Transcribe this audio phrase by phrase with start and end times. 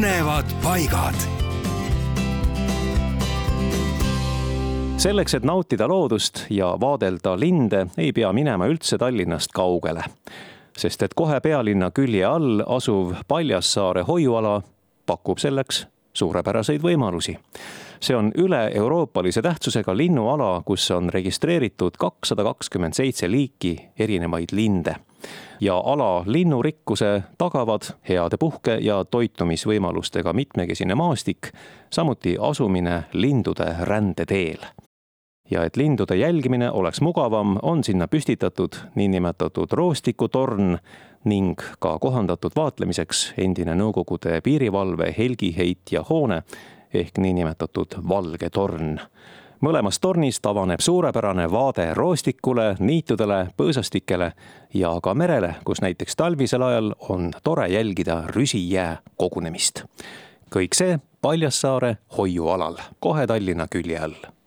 [0.00, 1.14] põnevad paigad.
[4.96, 10.04] selleks, et nautida loodust ja vaadelda linde, ei pea minema üldse Tallinnast kaugele.
[10.76, 14.62] sest et kohe pealinna külje all asuv Paljassaare hoiuala
[15.06, 17.36] pakub selleks suurepäraseid võimalusi
[18.00, 24.96] see on üle-euroopalise tähtsusega linnuala, kus on registreeritud kakssada kakskümmend seitse liiki erinevaid linde.
[25.60, 31.52] Ja ala linnurikkuse tagavad heade puhke- ja toitumisvõimalustega mitmekesine maastik,
[31.90, 34.64] samuti asumine lindude rändeteel
[35.50, 40.78] ja et lindude jälgimine oleks mugavam, on sinna püstitatud niinimetatud roostikutorn
[41.24, 46.42] ning ka kohandatud vaatlemiseks endine Nõukogude piirivalve helgiheitja hoone
[46.94, 49.00] ehk niinimetatud Valge torn.
[49.60, 54.32] Mõlemast tornist avaneb suurepärane vaade roostikule, niitudele, põõsastikele
[54.74, 59.84] ja ka merele, kus näiteks talvisel ajal on tore jälgida rüsijää kogunemist.
[60.50, 64.39] kõik see Paljassaare hoiualal, kohe Tallinna külje all